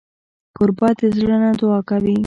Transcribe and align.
کوربه 0.55 0.89
د 0.99 1.01
زړه 1.17 1.35
نه 1.43 1.51
دعا 1.59 1.79
کوي. 1.89 2.17